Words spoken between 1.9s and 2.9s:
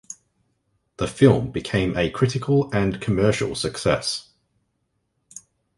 a critical